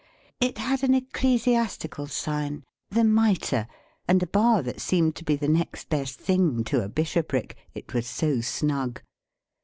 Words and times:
It 0.39 0.57
had 0.57 0.81
an 0.81 0.95
ecclesiastical 0.95 2.07
sign, 2.07 2.63
the 2.89 3.03
Mitre, 3.03 3.67
and 4.07 4.23
a 4.23 4.25
bar 4.25 4.63
that 4.63 4.81
seemed 4.81 5.15
to 5.17 5.23
be 5.23 5.35
the 5.35 5.47
next 5.47 5.89
best 5.89 6.17
thing 6.19 6.63
to 6.63 6.83
a 6.83 6.89
bishopric, 6.89 7.55
it 7.75 7.93
was 7.93 8.07
so 8.07 8.41
snug. 8.41 9.03